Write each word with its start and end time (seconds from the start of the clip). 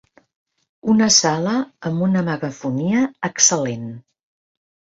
Una 0.93 1.09
sala 1.15 1.53
amb 1.91 2.03
una 2.07 2.25
megafonia 2.31 3.05
excel·lent. 3.31 3.89